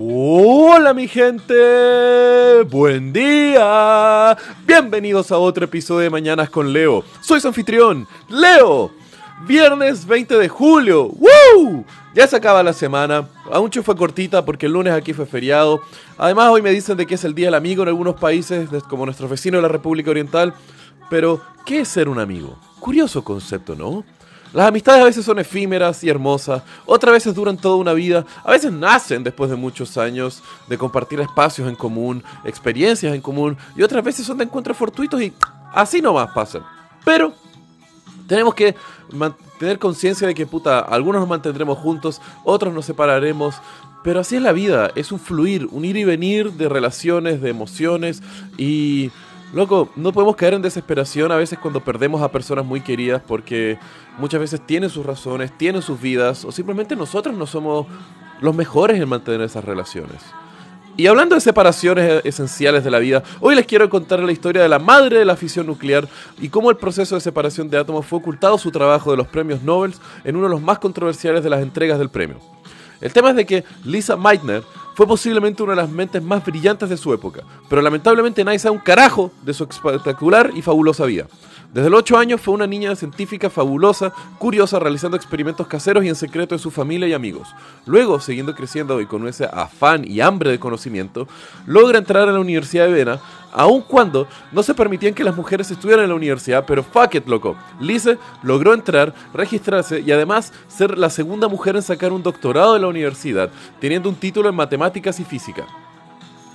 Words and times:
Hola 0.00 0.94
mi 0.94 1.08
gente, 1.08 2.62
buen 2.70 3.12
día. 3.12 4.38
Bienvenidos 4.64 5.32
a 5.32 5.38
otro 5.38 5.64
episodio 5.64 6.02
de 6.02 6.10
Mañanas 6.10 6.50
con 6.50 6.72
Leo. 6.72 7.02
Soy 7.20 7.40
su 7.40 7.48
anfitrión, 7.48 8.06
Leo. 8.28 8.92
Viernes 9.48 10.06
20 10.06 10.38
de 10.38 10.48
julio. 10.48 11.08
¡Woo! 11.08 11.84
Ya 12.14 12.28
se 12.28 12.36
acaba 12.36 12.62
la 12.62 12.74
semana. 12.74 13.28
Aún 13.50 13.72
fue 13.72 13.96
cortita 13.96 14.44
porque 14.44 14.66
el 14.66 14.72
lunes 14.72 14.92
aquí 14.92 15.12
fue 15.12 15.26
feriado. 15.26 15.80
Además 16.16 16.50
hoy 16.50 16.62
me 16.62 16.70
dicen 16.70 16.96
de 16.96 17.04
que 17.04 17.16
es 17.16 17.24
el 17.24 17.34
Día 17.34 17.48
del 17.48 17.54
Amigo 17.54 17.82
en 17.82 17.88
algunos 17.88 18.14
países, 18.20 18.68
como 18.88 19.04
nuestro 19.04 19.28
vecino 19.28 19.58
de 19.58 19.62
la 19.62 19.68
República 19.68 20.12
Oriental. 20.12 20.54
Pero, 21.10 21.42
¿qué 21.66 21.80
es 21.80 21.88
ser 21.88 22.08
un 22.08 22.20
amigo? 22.20 22.56
Curioso 22.78 23.24
concepto, 23.24 23.74
¿no? 23.74 24.04
Las 24.52 24.68
amistades 24.68 25.02
a 25.02 25.04
veces 25.04 25.24
son 25.24 25.38
efímeras 25.38 26.02
y 26.02 26.08
hermosas, 26.08 26.62
otras 26.86 27.12
veces 27.12 27.34
duran 27.34 27.56
toda 27.56 27.76
una 27.76 27.92
vida, 27.92 28.24
a 28.42 28.50
veces 28.50 28.72
nacen 28.72 29.22
después 29.22 29.50
de 29.50 29.56
muchos 29.56 29.98
años 29.98 30.42
de 30.68 30.78
compartir 30.78 31.20
espacios 31.20 31.68
en 31.68 31.76
común, 31.76 32.22
experiencias 32.44 33.14
en 33.14 33.20
común, 33.20 33.56
y 33.76 33.82
otras 33.82 34.02
veces 34.02 34.24
son 34.26 34.38
de 34.38 34.44
encuentros 34.44 34.76
fortuitos 34.76 35.20
y 35.20 35.34
así 35.74 36.00
nomás 36.00 36.30
pasan. 36.30 36.62
Pero 37.04 37.34
tenemos 38.26 38.54
que 38.54 38.74
tener 39.58 39.78
conciencia 39.78 40.26
de 40.26 40.34
que, 40.34 40.46
puta, 40.46 40.78
algunos 40.80 41.20
nos 41.20 41.28
mantendremos 41.28 41.78
juntos, 41.78 42.20
otros 42.44 42.72
nos 42.72 42.86
separaremos, 42.86 43.56
pero 44.02 44.20
así 44.20 44.36
es 44.36 44.42
la 44.42 44.52
vida, 44.52 44.90
es 44.94 45.12
un 45.12 45.18
fluir, 45.18 45.68
un 45.70 45.84
ir 45.84 45.96
y 45.96 46.04
venir 46.04 46.52
de 46.52 46.68
relaciones, 46.68 47.42
de 47.42 47.50
emociones 47.50 48.22
y 48.56 49.10
Loco, 49.54 49.88
no 49.96 50.12
podemos 50.12 50.36
caer 50.36 50.54
en 50.54 50.62
desesperación 50.62 51.32
a 51.32 51.36
veces 51.36 51.58
cuando 51.58 51.82
perdemos 51.82 52.20
a 52.20 52.30
personas 52.30 52.66
muy 52.66 52.82
queridas 52.82 53.22
porque 53.26 53.78
muchas 54.18 54.40
veces 54.40 54.60
tienen 54.66 54.90
sus 54.90 55.06
razones, 55.06 55.56
tienen 55.56 55.80
sus 55.80 55.98
vidas 55.98 56.44
o 56.44 56.52
simplemente 56.52 56.94
nosotros 56.94 57.34
no 57.34 57.46
somos 57.46 57.86
los 58.42 58.54
mejores 58.54 59.00
en 59.00 59.08
mantener 59.08 59.40
esas 59.40 59.64
relaciones. 59.64 60.20
Y 60.98 61.06
hablando 61.06 61.34
de 61.34 61.40
separaciones 61.40 62.22
esenciales 62.24 62.84
de 62.84 62.90
la 62.90 62.98
vida, 62.98 63.22
hoy 63.40 63.54
les 63.54 63.64
quiero 63.64 63.88
contar 63.88 64.18
la 64.18 64.32
historia 64.32 64.60
de 64.60 64.68
la 64.68 64.78
madre 64.78 65.20
de 65.20 65.24
la 65.24 65.36
fisión 65.36 65.66
nuclear 65.66 66.06
y 66.40 66.50
cómo 66.50 66.70
el 66.70 66.76
proceso 66.76 67.14
de 67.14 67.20
separación 67.22 67.70
de 67.70 67.78
átomos 67.78 68.04
fue 68.04 68.18
ocultado 68.18 68.58
su 68.58 68.70
trabajo 68.70 69.12
de 69.12 69.16
los 69.16 69.28
premios 69.28 69.62
Nobel 69.62 69.94
en 70.24 70.36
uno 70.36 70.46
de 70.46 70.50
los 70.50 70.60
más 70.60 70.78
controversiales 70.78 71.42
de 71.42 71.50
las 71.50 71.62
entregas 71.62 71.98
del 71.98 72.10
premio. 72.10 72.36
El 73.00 73.12
tema 73.12 73.30
es 73.30 73.36
de 73.36 73.46
que 73.46 73.64
Lisa 73.84 74.16
Meitner 74.16 74.64
fue 74.98 75.06
posiblemente 75.06 75.62
una 75.62 75.74
de 75.74 75.82
las 75.82 75.90
mentes 75.90 76.20
más 76.20 76.44
brillantes 76.44 76.88
de 76.88 76.96
su 76.96 77.14
época, 77.14 77.44
pero 77.68 77.80
lamentablemente 77.80 78.42
nadie 78.42 78.58
sabe 78.58 78.74
un 78.74 78.82
carajo 78.82 79.30
de 79.42 79.54
su 79.54 79.62
espectacular 79.62 80.50
y 80.56 80.60
fabulosa 80.60 81.04
vida. 81.04 81.28
Desde 81.72 81.88
los 81.88 82.00
8 82.00 82.18
años 82.18 82.40
fue 82.40 82.54
una 82.54 82.66
niña 82.66 82.96
científica 82.96 83.48
fabulosa, 83.48 84.12
curiosa, 84.38 84.80
realizando 84.80 85.16
experimentos 85.16 85.68
caseros 85.68 86.02
y 86.02 86.08
en 86.08 86.16
secreto 86.16 86.56
de 86.56 86.58
su 86.58 86.72
familia 86.72 87.06
y 87.06 87.12
amigos. 87.12 87.54
Luego, 87.86 88.18
siguiendo 88.18 88.56
creciendo 88.56 89.00
y 89.00 89.06
con 89.06 89.28
ese 89.28 89.44
afán 89.44 90.02
y 90.04 90.20
hambre 90.20 90.50
de 90.50 90.58
conocimiento, 90.58 91.28
logra 91.64 91.98
entrar 91.98 92.28
a 92.28 92.32
la 92.32 92.40
Universidad 92.40 92.86
de 92.86 92.94
Viena, 92.94 93.20
aun 93.52 93.82
cuando 93.82 94.26
no 94.52 94.62
se 94.62 94.74
permitían 94.74 95.14
que 95.14 95.24
las 95.24 95.36
mujeres 95.36 95.70
estudiaran 95.70 96.04
en 96.04 96.10
la 96.10 96.16
universidad, 96.16 96.64
pero 96.66 96.82
fuck 96.82 97.14
it, 97.14 97.26
loco. 97.26 97.56
Lise 97.80 98.18
logró 98.42 98.74
entrar, 98.74 99.14
registrarse 99.34 100.00
y 100.00 100.12
además 100.12 100.52
ser 100.68 100.98
la 100.98 101.10
segunda 101.10 101.48
mujer 101.48 101.76
en 101.76 101.82
sacar 101.82 102.12
un 102.12 102.22
doctorado 102.22 102.74
de 102.74 102.80
la 102.80 102.88
universidad, 102.88 103.50
teniendo 103.80 104.08
un 104.08 104.16
título 104.16 104.48
en 104.48 104.54
matemáticas 104.54 105.20
y 105.20 105.24
física. 105.24 105.66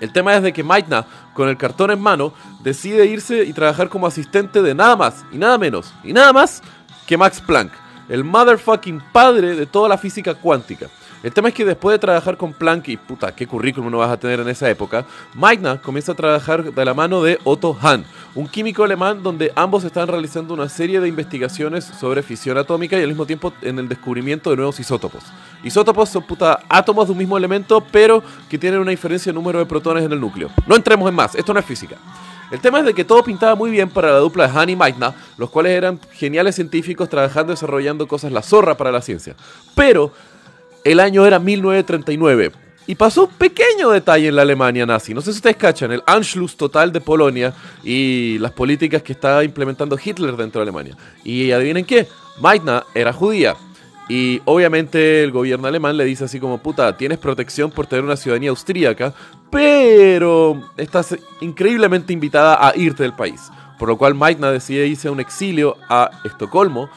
El 0.00 0.12
tema 0.12 0.34
es 0.34 0.42
de 0.42 0.52
que 0.52 0.64
Maitna, 0.64 1.06
con 1.34 1.48
el 1.48 1.56
cartón 1.56 1.90
en 1.90 2.00
mano, 2.00 2.32
decide 2.62 3.06
irse 3.06 3.44
y 3.44 3.52
trabajar 3.52 3.88
como 3.88 4.06
asistente 4.06 4.60
de 4.60 4.74
nada 4.74 4.96
más 4.96 5.24
y 5.32 5.38
nada 5.38 5.56
menos 5.56 5.94
y 6.02 6.12
nada 6.12 6.32
más 6.32 6.62
que 7.06 7.16
Max 7.16 7.40
Planck, 7.40 7.72
el 8.08 8.24
motherfucking 8.24 9.02
padre 9.12 9.54
de 9.54 9.66
toda 9.66 9.88
la 9.88 9.98
física 9.98 10.34
cuántica. 10.34 10.88
El 11.24 11.32
tema 11.32 11.48
es 11.48 11.54
que 11.54 11.64
después 11.64 11.94
de 11.94 11.98
trabajar 11.98 12.36
con 12.36 12.52
Planck, 12.52 12.88
y 12.88 12.98
puta, 12.98 13.34
qué 13.34 13.46
currículum 13.46 13.90
no 13.90 13.96
vas 13.96 14.10
a 14.10 14.18
tener 14.18 14.40
en 14.40 14.48
esa 14.50 14.68
época, 14.68 15.06
Meitner 15.32 15.80
comienza 15.80 16.12
a 16.12 16.14
trabajar 16.14 16.74
de 16.74 16.84
la 16.84 16.92
mano 16.92 17.22
de 17.22 17.38
Otto 17.44 17.74
Hahn, 17.80 18.04
un 18.34 18.46
químico 18.46 18.84
alemán 18.84 19.22
donde 19.22 19.50
ambos 19.56 19.84
están 19.84 20.06
realizando 20.06 20.52
una 20.52 20.68
serie 20.68 21.00
de 21.00 21.08
investigaciones 21.08 21.86
sobre 21.86 22.22
fisión 22.22 22.58
atómica 22.58 22.98
y 22.98 23.02
al 23.02 23.08
mismo 23.08 23.24
tiempo 23.24 23.54
en 23.62 23.78
el 23.78 23.88
descubrimiento 23.88 24.50
de 24.50 24.56
nuevos 24.56 24.78
isótopos. 24.78 25.22
Isótopos 25.62 26.10
son 26.10 26.24
puta 26.24 26.60
átomos 26.68 27.06
de 27.06 27.12
un 27.12 27.18
mismo 27.18 27.38
elemento, 27.38 27.82
pero 27.90 28.22
que 28.50 28.58
tienen 28.58 28.80
una 28.80 28.90
diferencia 28.90 29.30
en 29.30 29.36
número 29.36 29.58
de 29.58 29.64
protones 29.64 30.04
en 30.04 30.12
el 30.12 30.20
núcleo. 30.20 30.50
No 30.66 30.76
entremos 30.76 31.08
en 31.08 31.14
más, 31.14 31.34
esto 31.34 31.54
no 31.54 31.60
es 31.60 31.64
física. 31.64 31.96
El 32.50 32.60
tema 32.60 32.80
es 32.80 32.84
de 32.84 32.92
que 32.92 33.02
todo 33.02 33.24
pintaba 33.24 33.54
muy 33.54 33.70
bien 33.70 33.88
para 33.88 34.12
la 34.12 34.18
dupla 34.18 34.46
de 34.46 34.58
Han 34.58 34.68
y 34.68 34.76
Meitner, 34.76 35.14
los 35.38 35.48
cuales 35.48 35.72
eran 35.72 35.98
geniales 36.12 36.54
científicos 36.54 37.08
trabajando 37.08 37.52
y 37.52 37.54
desarrollando 37.54 38.06
cosas 38.06 38.30
la 38.30 38.42
zorra 38.42 38.76
para 38.76 38.92
la 38.92 39.00
ciencia. 39.00 39.34
Pero 39.74 40.12
el 40.84 41.00
año 41.00 41.26
era 41.26 41.38
1939. 41.38 42.52
Y 42.86 42.94
pasó 42.96 43.24
un 43.24 43.30
pequeño 43.30 43.90
detalle 43.90 44.28
en 44.28 44.36
la 44.36 44.42
Alemania 44.42 44.84
nazi. 44.84 45.14
No 45.14 45.22
sé 45.22 45.32
si 45.32 45.38
ustedes 45.38 45.56
cachan, 45.56 45.90
el 45.90 46.02
Anschluss 46.06 46.56
total 46.56 46.92
de 46.92 47.00
Polonia 47.00 47.54
y 47.82 48.36
las 48.40 48.52
políticas 48.52 49.02
que 49.02 49.14
estaba 49.14 49.42
implementando 49.42 49.98
Hitler 50.02 50.36
dentro 50.36 50.60
de 50.60 50.64
Alemania. 50.64 50.96
Y 51.24 51.50
adivinen 51.50 51.86
qué, 51.86 52.06
Meitner 52.42 52.82
era 52.94 53.12
judía. 53.12 53.56
Y 54.06 54.42
obviamente 54.44 55.24
el 55.24 55.32
gobierno 55.32 55.66
alemán 55.66 55.96
le 55.96 56.04
dice 56.04 56.24
así 56.24 56.38
como, 56.38 56.58
puta, 56.58 56.94
tienes 56.98 57.16
protección 57.16 57.70
por 57.70 57.86
tener 57.86 58.04
una 58.04 58.16
ciudadanía 58.16 58.50
austríaca, 58.50 59.14
pero 59.50 60.70
estás 60.76 61.16
increíblemente 61.40 62.12
invitada 62.12 62.58
a 62.60 62.76
irte 62.76 63.02
del 63.02 63.14
país. 63.14 63.50
Por 63.78 63.88
lo 63.88 63.96
cual 63.96 64.14
Meitner 64.14 64.52
decide 64.52 64.86
irse 64.86 65.08
a 65.08 65.12
un 65.12 65.20
exilio 65.20 65.78
a 65.88 66.10
Estocolmo 66.22 66.90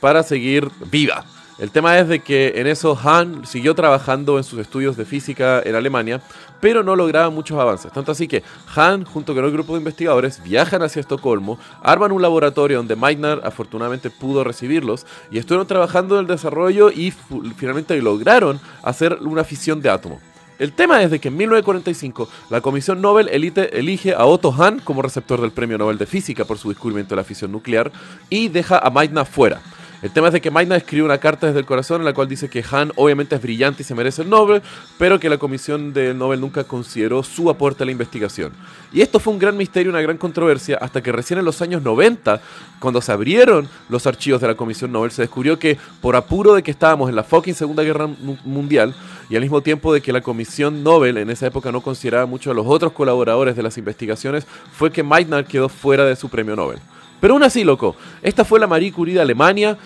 para 0.00 0.22
seguir 0.22 0.68
viva. 0.90 1.24
El 1.58 1.70
tema 1.70 1.98
es 1.98 2.08
de 2.08 2.20
que 2.20 2.54
en 2.56 2.66
eso 2.66 2.98
Han 3.04 3.46
siguió 3.46 3.74
trabajando 3.74 4.38
en 4.38 4.44
sus 4.44 4.58
estudios 4.58 4.96
de 4.96 5.04
física 5.04 5.60
en 5.64 5.74
Alemania, 5.74 6.20
pero 6.60 6.82
no 6.82 6.96
lograba 6.96 7.28
muchos 7.28 7.58
avances. 7.58 7.92
Tanto 7.92 8.12
así 8.12 8.26
que 8.26 8.42
Han, 8.74 9.04
junto 9.04 9.34
con 9.34 9.44
el 9.44 9.52
grupo 9.52 9.74
de 9.74 9.80
investigadores, 9.80 10.42
viajan 10.42 10.82
hacia 10.82 11.00
Estocolmo, 11.00 11.58
arman 11.82 12.12
un 12.12 12.22
laboratorio 12.22 12.78
donde 12.78 12.96
Meitner 12.96 13.40
afortunadamente 13.44 14.08
pudo 14.10 14.44
recibirlos 14.44 15.06
y 15.30 15.38
estuvieron 15.38 15.66
trabajando 15.66 16.14
en 16.14 16.22
el 16.22 16.26
desarrollo 16.26 16.90
y 16.90 17.12
finalmente 17.56 18.00
lograron 18.00 18.58
hacer 18.82 19.18
una 19.20 19.44
fisión 19.44 19.82
de 19.82 19.90
átomo. 19.90 20.20
El 20.58 20.72
tema 20.72 21.02
es 21.02 21.10
de 21.10 21.18
que 21.18 21.28
en 21.28 21.36
1945 21.36 22.28
la 22.48 22.60
Comisión 22.60 23.00
Nobel 23.00 23.28
elige 23.28 24.14
a 24.14 24.24
Otto 24.24 24.52
Hahn 24.52 24.80
como 24.80 25.02
receptor 25.02 25.40
del 25.40 25.50
Premio 25.50 25.76
Nobel 25.76 25.98
de 25.98 26.06
Física 26.06 26.44
por 26.44 26.56
su 26.56 26.68
descubrimiento 26.68 27.14
de 27.14 27.20
la 27.20 27.24
fisión 27.24 27.52
nuclear 27.52 27.90
y 28.30 28.48
deja 28.48 28.78
a 28.78 28.88
Meitner 28.90 29.26
fuera. 29.26 29.60
El 30.02 30.10
tema 30.10 30.26
es 30.26 30.32
de 30.32 30.40
que 30.40 30.50
Meitner 30.50 30.78
escribe 30.78 31.04
una 31.04 31.18
carta 31.18 31.46
desde 31.46 31.60
el 31.60 31.64
corazón 31.64 32.00
en 32.00 32.04
la 32.04 32.12
cual 32.12 32.26
dice 32.26 32.50
que 32.50 32.64
Han 32.68 32.90
obviamente 32.96 33.36
es 33.36 33.42
brillante 33.42 33.82
y 33.82 33.84
se 33.84 33.94
merece 33.94 34.22
el 34.22 34.30
Nobel, 34.30 34.60
pero 34.98 35.20
que 35.20 35.28
la 35.28 35.38
comisión 35.38 35.92
del 35.92 36.18
Nobel 36.18 36.40
nunca 36.40 36.64
consideró 36.64 37.22
su 37.22 37.48
aporte 37.48 37.84
a 37.84 37.86
la 37.86 37.92
investigación. 37.92 38.52
Y 38.92 39.00
esto 39.00 39.20
fue 39.20 39.32
un 39.32 39.38
gran 39.38 39.56
misterio, 39.56 39.92
una 39.92 40.00
gran 40.00 40.18
controversia, 40.18 40.76
hasta 40.80 41.00
que 41.00 41.12
recién 41.12 41.38
en 41.38 41.44
los 41.44 41.62
años 41.62 41.82
90, 41.82 42.40
cuando 42.80 43.00
se 43.00 43.12
abrieron 43.12 43.68
los 43.88 44.04
archivos 44.08 44.40
de 44.40 44.48
la 44.48 44.56
comisión 44.56 44.90
Nobel, 44.90 45.12
se 45.12 45.22
descubrió 45.22 45.56
que 45.60 45.78
por 46.00 46.16
apuro 46.16 46.54
de 46.54 46.64
que 46.64 46.72
estábamos 46.72 47.08
en 47.08 47.14
la 47.14 47.22
fucking 47.22 47.54
Segunda 47.54 47.84
Guerra 47.84 48.08
Mundial, 48.44 48.96
y 49.30 49.36
al 49.36 49.42
mismo 49.42 49.60
tiempo 49.60 49.94
de 49.94 50.02
que 50.02 50.12
la 50.12 50.20
comisión 50.20 50.82
Nobel 50.82 51.16
en 51.16 51.30
esa 51.30 51.46
época 51.46 51.70
no 51.70 51.80
consideraba 51.80 52.26
mucho 52.26 52.50
a 52.50 52.54
los 52.54 52.66
otros 52.66 52.90
colaboradores 52.90 53.54
de 53.54 53.62
las 53.62 53.78
investigaciones, 53.78 54.48
fue 54.72 54.90
que 54.90 55.04
Meitner 55.04 55.44
quedó 55.44 55.68
fuera 55.68 56.04
de 56.04 56.16
su 56.16 56.28
premio 56.28 56.56
Nobel. 56.56 56.80
Pero 57.22 57.34
aún 57.34 57.44
así, 57.44 57.62
loco, 57.62 57.94
esta 58.20 58.44
fue 58.44 58.58
la 58.58 58.66
Marie 58.66 58.90
Curie 58.90 59.14
de 59.14 59.20
Alemania. 59.20 59.78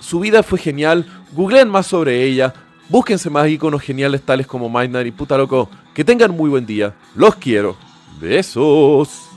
Su 0.00 0.18
vida 0.18 0.42
fue 0.42 0.58
genial. 0.58 1.06
Googleen 1.30 1.68
más 1.68 1.86
sobre 1.86 2.24
ella. 2.24 2.52
Búsquense 2.88 3.30
más 3.30 3.48
iconos 3.48 3.80
geniales 3.80 4.22
tales 4.22 4.48
como 4.48 4.68
Meitner 4.68 5.06
y 5.06 5.12
puta 5.12 5.38
loco. 5.38 5.70
Que 5.94 6.04
tengan 6.04 6.32
muy 6.32 6.50
buen 6.50 6.66
día. 6.66 6.92
Los 7.14 7.36
quiero. 7.36 7.76
Besos. 8.20 9.33